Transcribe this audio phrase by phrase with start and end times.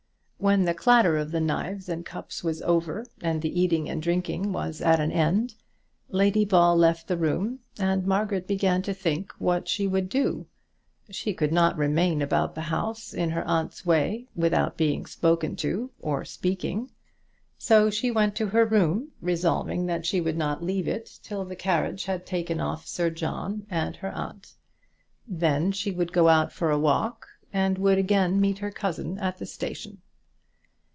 [0.43, 4.51] When the clatter of the knives and cups was over, and the eating and drinking
[4.51, 5.53] was at an end,
[6.09, 10.47] Lady Ball left the room and Margaret began to think what she would do.
[11.11, 15.91] She could not remain about the house in her aunt's way, without being spoken to,
[15.99, 16.89] or speaking.
[17.59, 21.55] So she went to her room, resolving that she would not leave it till the
[21.55, 24.55] carriage had taken off Sir John and her aunt.
[25.27, 29.37] Then she would go out for a walk, and would again meet her cousin at
[29.37, 29.99] the station.